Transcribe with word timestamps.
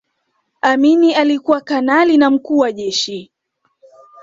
amini 0.61 1.13
alikuwa 1.15 1.61
kanali 1.61 2.17
na 2.17 2.29
mkuu 2.29 2.57
wa 2.57 2.71
jeshi 2.71 3.31